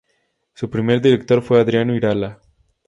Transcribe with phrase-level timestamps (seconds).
[0.55, 2.41] Su primer director fue Adriano Irala.